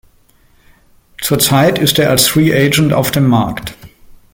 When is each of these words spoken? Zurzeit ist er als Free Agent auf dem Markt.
Zurzeit 1.21 1.77
ist 1.77 1.99
er 1.99 2.09
als 2.09 2.27
Free 2.27 2.51
Agent 2.55 2.91
auf 2.91 3.11
dem 3.11 3.27
Markt. 3.27 3.75